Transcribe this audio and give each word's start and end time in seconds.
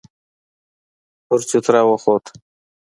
پر 1.27 1.39
چوتره 1.49 1.81
وخوت. 1.85 2.25